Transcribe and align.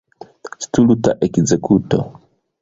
Stulta 0.63 1.11
ekzekuto! 1.27 1.99